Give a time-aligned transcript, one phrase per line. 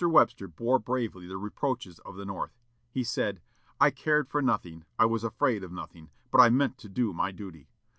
[0.09, 2.57] Webster bore bravely the reproaches of the North.
[2.89, 3.39] He said,
[3.79, 7.31] "I cared for nothing, I was afraid of nothing, but I meant to do my
[7.31, 7.69] duty.